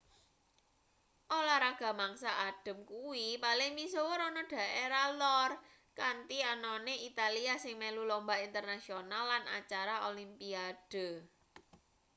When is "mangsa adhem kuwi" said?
2.01-3.25